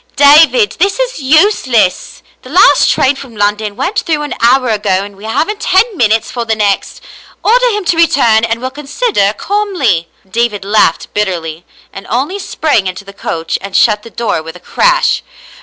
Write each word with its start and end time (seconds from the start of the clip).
"David, 0.15 0.77
this 0.79 0.97
is 0.99 1.19
useless. 1.21 2.23
The 2.41 2.49
last 2.49 2.89
train 2.89 3.15
from 3.15 3.35
London 3.37 3.75
went 3.75 3.99
through 3.99 4.23
an 4.23 4.33
hour 4.41 4.69
ago 4.71 4.89
and 5.03 5.15
we 5.15 5.25
haven't 5.25 5.59
ten 5.59 5.95
minutes 5.95 6.31
for 6.31 6.43
the 6.43 6.55
next. 6.55 7.01
Order 7.43 7.69
him 7.69 7.85
to 7.85 7.97
return 7.97 8.43
and 8.43 8.59
we'll 8.59 8.71
consider 8.71 9.31
calmly." 9.37 10.09
David 10.27 10.65
laughed 10.65 11.13
bitterly, 11.13 11.65
and 11.93 12.07
only 12.09 12.39
sprang 12.39 12.87
into 12.87 13.05
the 13.05 13.13
coach 13.13 13.59
and 13.61 13.77
shut 13.77 14.01
the 14.01 14.09
door 14.09 14.41
with 14.41 14.55
a 14.55 14.59
crash. 14.59 15.21